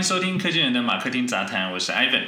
[0.00, 2.22] 迎收听科技人的马克听杂谈，我是 Ivan。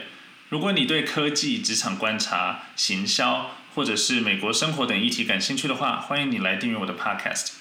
[0.50, 7.52] 如果你对科技、职场观察、行销，或者是美国生活等议题感兴趣的话，欢迎你来订阅我的 Podcast。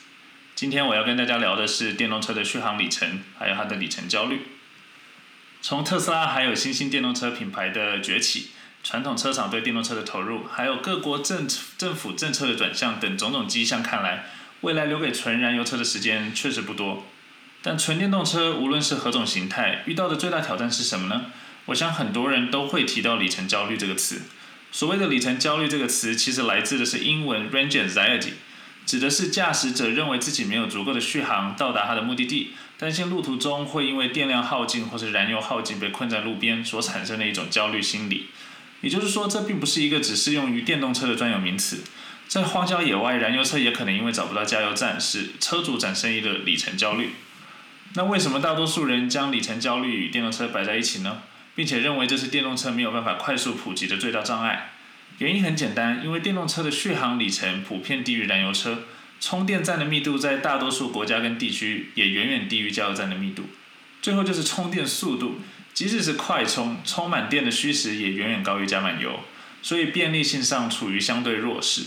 [0.54, 4.42] 今天我要跟大家聊的是电动车的续航里程，还有它的里程焦虑。
[5.62, 8.50] 从特斯拉还有新兴电动车品牌的崛起，
[8.84, 11.48] 传统车厂对电动车的投入，还有各国政
[11.78, 14.26] 政府政策的转向等种种迹象看来，
[14.60, 17.06] 未来留给纯燃油车的时间确实不多。
[17.64, 21.26] 但纯电动车无论是何种形态，遇到的最大挑战是什么呢？
[21.66, 24.22] 我想很多人都会提到里程焦虑这个词。
[24.72, 28.32] 所谓的里程焦虑这个词，其实来自的是英文 range anxiety，
[28.86, 38.28] 指的是驾驶者认为自己没有足够的续航到达他的目的地，担心路途中会因为电量耗尽或是燃油耗尽被困在路边所产生的一种焦虑心理。
[38.82, 41.84] 也就是说，这并不是一个只适用于电动车的专有名词，
[42.28, 47.12] 在荒郊野外，燃油车也可能因为找不到加油站，使车主产生一个里程焦虑。
[47.94, 51.22] 那为什么大多数人将里程焦虑与电动车摆在一起呢？
[51.54, 54.72] 并且认为这是电动车没有办法快速普及的最大障碍？
[55.18, 58.84] 原因很简单，因为电动车的续航里程普遍低于燃油车，
[59.20, 63.44] 充电站的密度在大多数国家跟地区也远远低于加油站的密度。
[64.02, 65.42] 最后就是充电速度，
[65.74, 69.20] 即使是快充，充满电的虚实也远远高于加满油，
[69.62, 71.84] 所以便利性上处于相对弱势。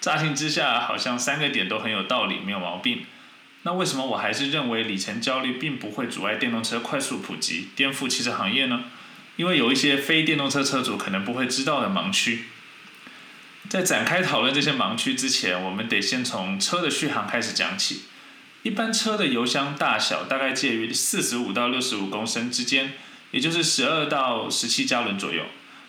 [0.00, 3.06] 乍听之下，好像三个点都很有道理，没有毛病。
[3.66, 8.84] 那为什么我还是认为里程焦虑并不会阻碍电动车快速普及、颠覆汽车行业呢？
[9.34, 12.44] 因为有一些非电动车车主可能不会知道的盲区。
[13.68, 18.02] 在展开讨论这些盲区之前，我们得先从车的续航开始讲起。
[18.62, 22.92] 一般车的油箱大小大概介于四十五到六十五公升之间，
[23.32, 25.42] 也就是十二到十七加仑左右。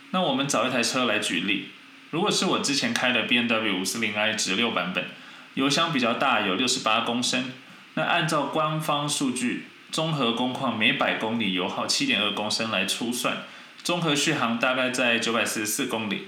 [0.10, 1.68] 那我们找一台车来举例，
[2.10, 5.06] 如果是我之前开的 B M W 五四零 i 直六版本，
[5.54, 7.52] 油箱比较大，有六十八公升。
[7.98, 13.40] 那按照官方数据，综合工况每百公里油耗七点二公升来粗算，
[13.84, 16.28] 综合续航大概在九百四十四公里。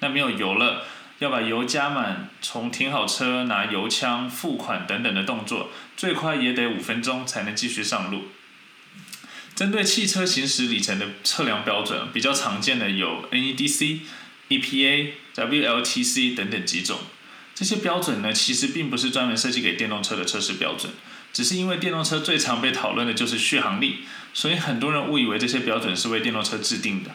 [0.00, 0.82] 那没有油了，
[1.20, 8.24] 要把油加满，从停好车拿油枪、付款等等的动作，最快也得五分钟才能继续上路。
[9.54, 14.00] 针对汽车行驶里程的测量标准，比较常见的有 NEDC、
[14.48, 16.98] EPA、WLTC 等等几种。
[17.54, 20.92] 这些标准呢，其实并不是专门设计给电动车的测试标准，
[21.32, 24.00] 只是因为电动车最常被讨论的就是续航力，
[24.32, 27.12] 所以很多人误以为这些标准是为电动车制定的。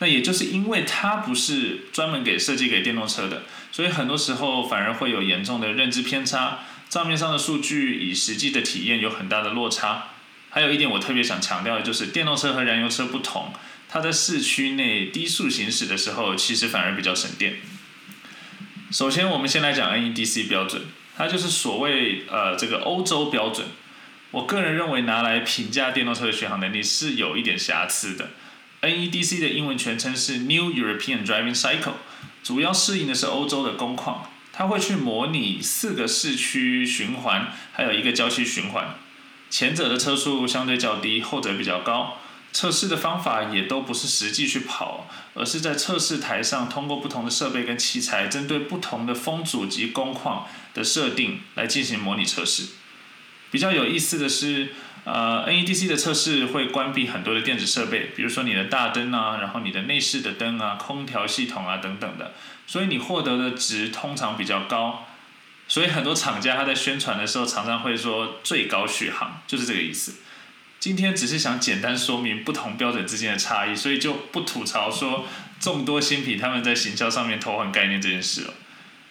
[0.00, 3.42] 那也就是因为它不是专门给设计给电动车的，
[3.72, 10.10] 所以很多时候反而会有严重的认知偏差，账面上的数据与实际的体验有很大的落差。
[10.50, 13.52] 还有一点我特别想强调的就是，电动车和燃油车不同，
[13.88, 17.56] 它在市区内低速行驶的时候，其实反而比较省电。
[18.90, 20.80] 首先，我们先来讲 NEDC 标准，
[21.14, 23.66] 它就是所谓呃这个欧洲标准。
[24.30, 28.30] 我个人认为拿来评价电动车的续航能力是有一点瑕疵的。
[28.80, 31.96] NEDC 的英文全称是 New European Driving Cycle，
[32.42, 38.94] 主要适应的是欧洲的工况，它会去模拟四个市区循环，还有一个郊区循环。
[39.50, 42.18] 前者的车速相对较低，后者比较高。
[42.52, 52.64] 测试的方法也都不是实际去跑，而是在测试台上通过不同的设备跟器材，针对不同的风阻及工况的设定来进行模拟测试。
[53.50, 62.34] 比较有意思的是，呃，NEDC 的测试会关闭很多的电子设备，比如说你的大灯啊，然后你的内饰的灯啊、空调系统啊等等的，
[62.66, 65.06] 所以你获得的值通常比较高。
[65.66, 70.14] 所以很多厂家他在宣传的时候常常会说最高续航，就是这个意思。
[70.88, 75.26] 今天只是想简单说明不同标准之间的差异，所以就不吐槽说
[75.60, 78.54] 众多新品他们在行销上面偷换概念这件事了。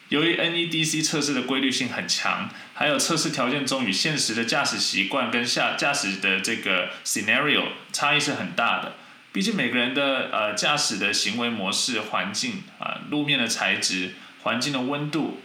[0.10, 8.96] 由于 NEDC 测试的规律性很强，还有测试条件中与现实的驾驶习惯跟下驾驶的这个 scenario 差异是很大的。
[9.32, 15.42] 毕竟每个人的呃驾驶的行为模式、环境啊、路面的材质、环境的温度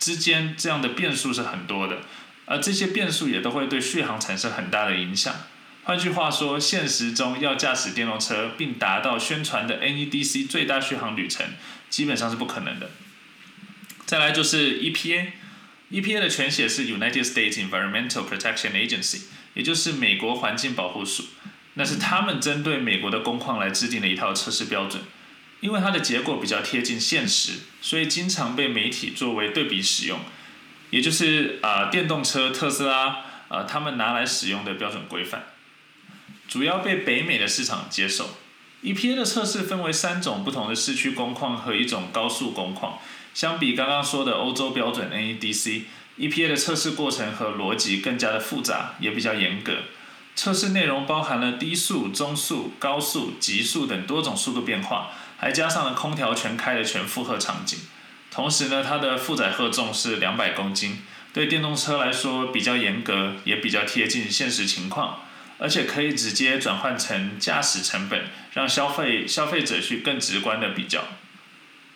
[0.00, 1.98] 之间这样的变数是很多的，
[2.46, 5.32] 而这些变数也都会对续航产生很大的影响。
[5.88, 11.46] 换句话说，现实中要驾驶电动车并达到宣传的 NEDC 最大续航里程，
[11.88, 12.90] 基本上是不可能的。
[14.04, 19.22] 再来就是 EPA，EPA 的全写是 United States Environmental Protection Agency，
[19.54, 21.24] 也就是美国环境保护署，
[21.72, 25.02] 那是他们针对美国的工况来制定的一套测试标准。
[25.60, 30.20] 因为它的结果比较贴近现实，所以经常被媒体作为对比使用，
[30.90, 35.46] 也就是啊电动车特斯拉啊他们拿来使用的标准规范。
[36.48, 38.30] 主要被北美的市场接受。
[38.82, 42.98] EPA 的测试分为三种不同的市区工况和一种高速工况。
[43.34, 49.74] 相比刚刚说的欧洲标准 NEDC，EPA 的测试过程和逻辑更加的复杂，也比较严格。
[50.34, 57.78] 测试内容包含了低速、中速、高速、极速等多种速度变化，还加上了空调全开的全负荷场景。
[58.30, 61.02] 同时呢，它的负载荷重是两百公斤，
[61.32, 65.22] 对电动车来说比较严格，也比较贴近现实情况，
[65.58, 68.24] 而且可以直接转换成驾驶成本，
[68.54, 71.04] 让消费消费者去更直观的比较。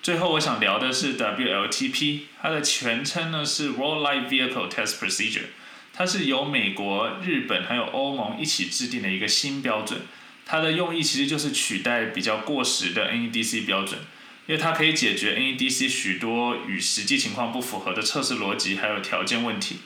[0.02, 5.46] 最后我想聊的是 WLTP，它的全称呢是 World Light Vehicle Test Procedure，
[5.92, 10.00] 它是由美国、日本还有欧盟一起制定的一个新标准。
[10.44, 14.00] 它的用意其实就是取代比较过时的 NEDC 标准。
[14.48, 19.76] 因为它可以解决 NEDC 许多与实际情况不符合的测试逻辑还有条件问题。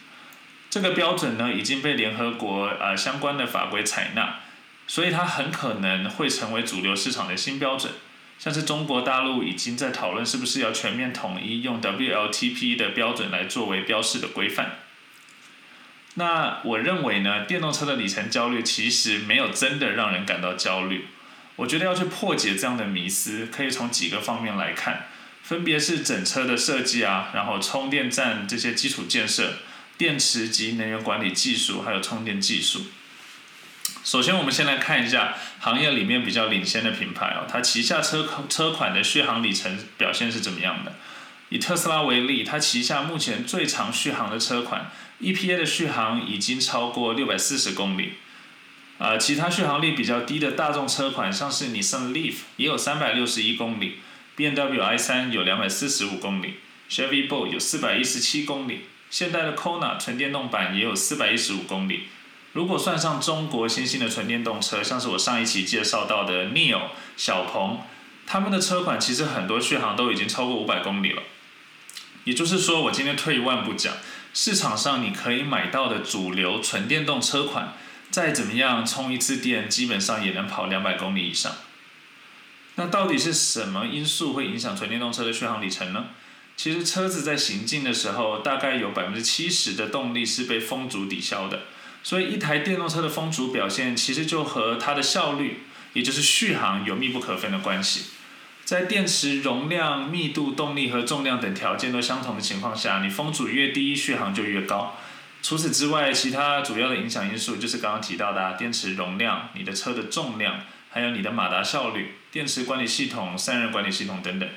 [0.77, 4.41] 这个标准呢已经被联合国呃相关的法规采纳，
[4.87, 7.95] 所以它很可能会成为主流市场的新标准。
[8.39, 14.73] 像是中国大陆已经在讨论是不是要全面统一用 WLTP 的标准来作为标示的规范。
[16.17, 21.07] 那我认为呢，电动车的里程焦虑其实没有真的让人感到焦虑。
[21.57, 25.07] 我觉得要去破解这样的迷思，可以从几个方面来看，
[25.43, 29.55] 分别是整车的设计啊，然后充电站这些基础建设、
[29.99, 32.87] 电池及能源管理技术，还有充电技术。
[34.05, 40.95] 首先，我们先来看一下行业里面比较领先的品牌哦，它旗下车车款的续航里程表现是怎么样的？
[41.49, 44.91] 以特斯拉为例，它旗下目前最长续航的车款
[45.21, 48.15] ，EPA 的续航已经超过六百四十公里。
[48.99, 53.99] 呃，其他续航力比较低的大众车款，像是尼桑 Leaf 也有三百六十一公里
[54.35, 56.55] ，B M W i 三有两百四十五公里
[56.89, 62.09] ，Chevy Bolt 有四百一十七公里，现代的 Kona 纯电动版也有四百一十五公里。
[62.53, 66.83] 如果算上中国新兴的纯电动车，像是我上一期介绍到的 Neo、
[67.17, 67.81] 小鹏，
[68.27, 71.23] 他们的车款其实很多续航都已经超过五百公里了。
[72.25, 73.95] 也就是说，我今天退一万步讲，
[74.35, 77.73] 市场上你可以买到的主流纯电动车款。
[78.11, 81.53] 再怎么样充一次电，基本上也能跑两百公里以上。
[82.75, 86.09] 那到底是什么因素会影响纯电动车的续航里程呢？
[86.57, 91.65] 其实车子在行进的时候，大概有百分之七十的动力是被风阻抵消的。
[92.03, 95.61] 所以一台电动车的风阻表现，其实就和它的效率，
[95.93, 98.07] 也就是续航有密不可分的关系。
[98.65, 104.97] 在电池容量、密度、动力和重量等条件都相同的情况下，你风阻越低，续航就越高。
[105.43, 110.61] 除此之外，其他主要的影响因素就是刚刚提到的电池容量、你的车的重量，
[110.91, 114.49] 还有你的马达效率、电池管理系统、散热管理系统等等。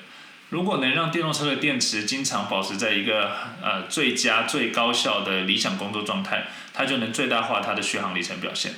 [0.50, 3.32] 如果能让电动车的电池经常保持在一个
[3.62, 8.74] 呃最佳、最高效的理想工作状态，它就能最大化它的续航里程表现。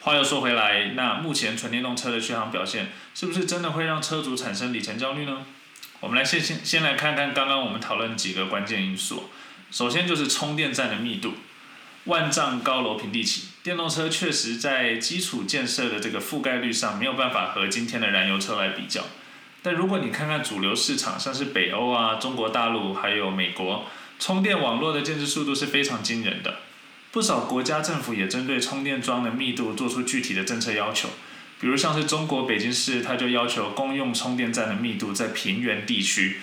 [0.00, 5.46] 话又说回来，那目前纯电动车的续航表现是不是真的会让车主产生里程焦虑呢？
[6.00, 9.30] 我们来先先先来看看刚刚我们讨论几个关键因素。
[9.70, 11.34] 首先就是充电站的密度，
[12.04, 19.04] 万丈高楼平地起，电动车确实在基础建设的这个覆盖率上没有办法和今天的燃油车来比较。
[19.64, 23.86] 但如果你看看主流市场，像是北欧啊、中国大陆还有美国，
[24.18, 26.56] 充电网络的建设速度是非常惊人的。
[27.10, 31.08] 不少国家政府也针对充电桩的密度做出具体的政策要求，
[31.58, 36.40] 比如像是中国北京市，它就要求公用充电站的密度在平原地区。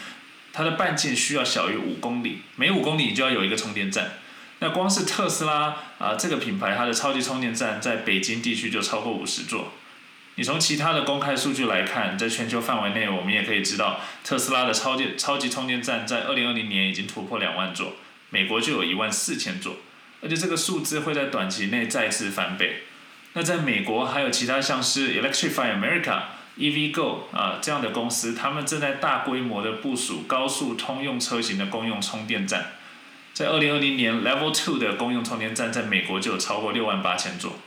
[0.51, 4.13] 它的半径需要小于五公里，每五公里就要有一个充电站。
[4.57, 9.73] 那光是特斯拉啊这个品牌，它的超级充电站在北京地区就超过五十座。
[10.41, 17.93] 你从其他的公开数据来看，在全球范围内，我们也可以知道，特斯拉的超级超级充电站在二零二零年已经突破两万座，
[18.31, 19.75] 美国就有一万四千座，
[20.19, 22.81] 而且这个数字会在短期内再次翻倍。
[23.33, 26.21] 那在美国还有其他像是 Electrify America。
[26.57, 32.71] EVgo 啊，这样的公司，他们正在大规模的部署高速通用车型的公用充电站。
[33.31, 37.57] 在二零二零年，Level Two 的公用充电站在美国就有超过六万八千座。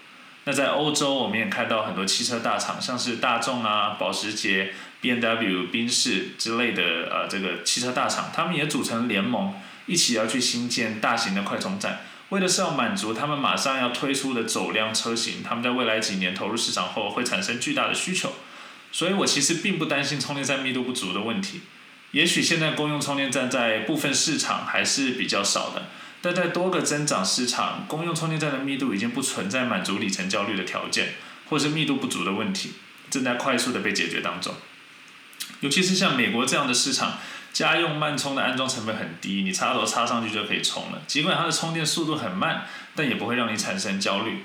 [0.47, 9.55] 那在欧洲，我们也看到很多汽车大厂，像是大众啊、保时捷、B M W、宾士之类的呃这个汽车大厂，他们也组成联盟，
[9.87, 18.33] 一起要去新建大型的快充站，为的是要满足他们马上要推出的走量车型，他们在未来几年投入市场后会产生巨大的需求。
[18.93, 21.63] 所以我其实并不担心充电站密度不足的问题。
[22.13, 25.87] 也许现在公用充电站在部分市场还是比较少的，
[26.25, 31.17] 但在多个增长市场，公用充电站的密度已经不存在满足里程焦虑的条件，
[31.51, 32.73] 或是密度不足的问题，
[33.11, 34.55] 正在快速的被解决当中。
[35.61, 37.19] 尤其是像美国这样的市场，
[37.53, 41.03] 家用慢充的安装成本很低，你插头插上去就可以充了。
[41.07, 42.65] 尽管它的充电速度很慢，
[42.95, 44.45] 但也不会让你产生焦虑。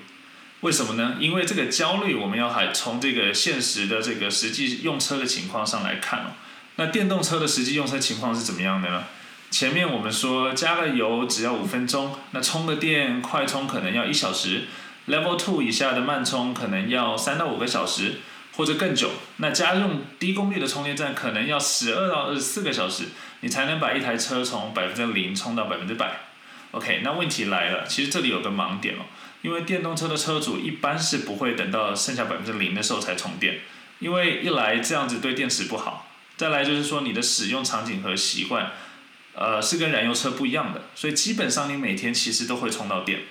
[0.60, 1.16] 为什么呢？
[1.18, 6.32] 因为这个焦虑，我们要还从这个现实的这个实际用车的情况上来看哦。
[6.76, 9.06] 那电动车的实际用车情况是怎么样的呢？
[9.52, 14.66] 前面我们说加个油只要五分钟，那充个电快充可能要一小时。
[15.08, 18.20] Level Two 以下的慢充可能要三到五个小时
[18.56, 19.10] 或者更久。
[19.38, 23.06] 那家用低功率的充电站可能要十二到二十四个小时，
[23.40, 26.20] 你才能把一台车从百分之零充到百分之百。
[26.72, 29.00] OK，那问题来了，其实这里有个盲点哦，
[29.42, 33.62] 因为电动车的车主一般是不会等到剩下百分之零的时候才充电，
[33.98, 36.06] 因为一来这样子对电池不好，
[36.38, 38.74] 再来就是说你的使用场景和习惯，
[39.42, 43.22] 呃，是跟燃油车不一样的，所以基本上你每天其实都会充到电。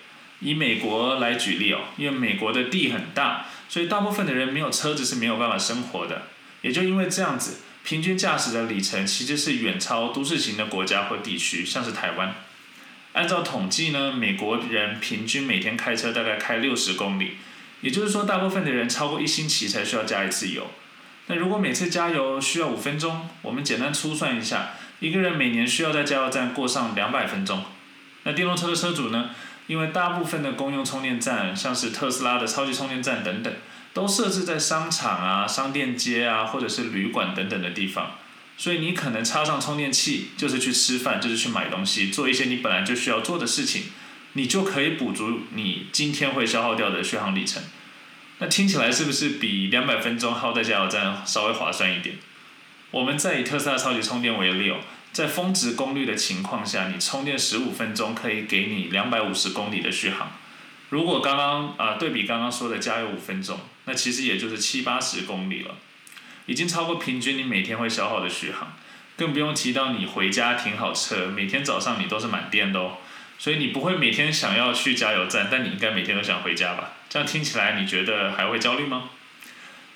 [0.40, 6.22] 以美国来举例哦，因为美国的地很大，所以大部分的人没有车子是没有办法生活的。
[6.62, 12.34] 也就因为这样子，平均驾驶的里程其实是远超都市型的国家或地区，像是台湾。
[13.12, 17.32] 按照统计呢，美国人平均每天开车大概开六十公里，
[17.82, 20.68] 也就是说，大部分的人超过一星期才需要加一次油。
[21.26, 27.64] 那如果每次加油需要五分钟，我们简单粗算一下，一个人每年需要在加油站过上两百分钟。
[28.24, 29.30] 那电动车的车主呢？
[29.68, 33.52] 因为大部分的公用充电站，像是特斯拉的超级充电站等等，
[33.92, 38.12] 都设置在商场啊、商店街啊，或者是旅馆等等的地方，
[38.56, 43.84] 所以你可能插上充电器，就是去吃饭，就是去买东西，做一些你本来就需要做的事情，
[44.32, 47.62] 你就可以补足你今天会消耗掉的续航里程。
[48.38, 52.16] 那听起来是不是比两百分钟耗在加油站稍微划算一点？
[52.90, 54.78] 我们再以特斯拉超级充电为例哦。
[55.12, 60.33] 在峰值功率的情况下，你充电十五分钟可以给你两百五十公里的续航。
[60.90, 65.75] 如果刚刚啊对比刚刚说的加油五分钟，那其实也就是七八十公里了，
[66.47, 68.73] 已经超过平均你每天会消耗的续航。
[69.16, 72.99] 更不用提到你回家停好车，每天早上你都是满电的哦。
[73.38, 76.92] 所以你不会每天想要去加油站，但你应该每天都想回家吧？
[77.09, 79.11] 这样听起来你觉得还会焦虑吗？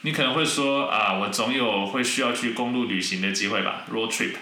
[0.02, 4.34] 你可能会说啊，我总有会需要去公路旅行的机会吧，road trip。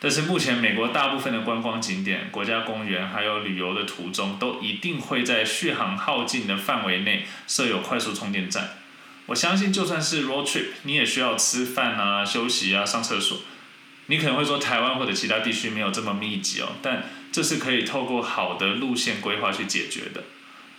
[0.00, 8.78] 但是目前美国大部分的观光景点、国家公园还有旅游的途中，都一定会在续航耗尽的范围内设有快速充电站。
[9.26, 13.38] 我相信就算是 road trip，你也需要吃饭啊、休息啊、上厕所。
[14.06, 20.24] 你可能会说台湾或者其他地区没有这么密集哦，但这是可以透过好的路线规划去解决的。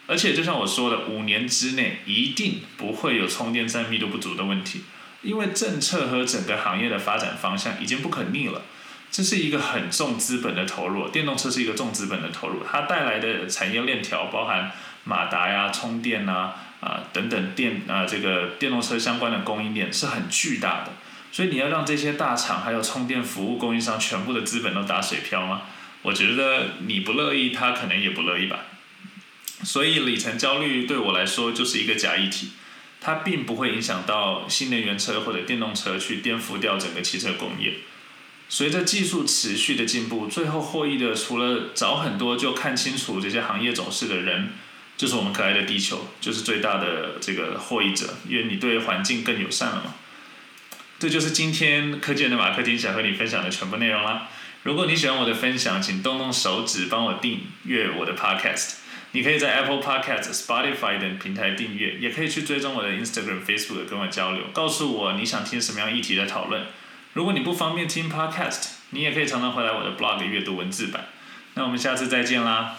[0.07, 4.81] 而且就像我说的，五年之内一定不会有充电站密度不足的问题，
[5.21, 8.61] 因为政策和整个行业的发展方向已经不可逆了。
[9.09, 14.71] 这是一个很重资本的投入，电动车是一个重资本的投入，它带来的产业链条包含
[15.03, 20.93] 马达呀、充电呐啊等等电啊这个电动车相关的供应链是很巨大的，
[21.31, 25.63] 所以你要让这些大厂还有充电服务供应商全部的资本都打水漂吗？
[26.03, 28.59] 我觉得你不乐意，他可能也不乐意吧。
[29.63, 32.51] 所以里程焦虑对我来说就是一个假议题，
[32.99, 37.75] 它并不会影响到新能源车或者电动车去颠覆掉整个汽车工业。
[38.49, 44.49] 随着技术持续的进步，最后获益的除了早很多就看清楚这些行业走势的人，
[44.97, 49.93] 就是我们可爱的地球，就是最大的这个获益者，因为你对环境更友善了嘛。
[50.99, 54.27] 这就是今天科技人的马克丁想和你分享的全部内容啦。
[54.63, 58.80] 如果你喜欢我的分享，请动动手指帮我订阅我的 Podcast。
[59.13, 66.65] 你可以在 Apple Podcast、Spotify 等平台订阅，也可以去追踪我的 Instagram、Facebook 跟我交流，告诉我你想听什么样议题的讨论。
[67.13, 71.07] 如果你不方便听 Podcast，你也可以常常回来我的 blog 阅读文字版。
[71.55, 72.77] 那我们下次再见啦。